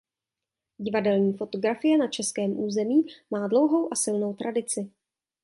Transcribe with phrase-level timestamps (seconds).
[0.77, 4.91] Divadelní fotografie na českém území má dlouhou a silnou tradici.